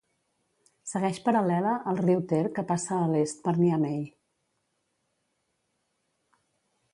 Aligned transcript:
Segueix 0.91 1.19
paral·lela 1.25 1.73
al 1.91 1.99
riu 2.05 2.23
Ter 2.31 2.39
que 2.55 2.63
passa 2.71 2.97
a 3.01 3.11
l'est 3.11 3.45
per 3.49 3.53
Niamey. 3.59 4.03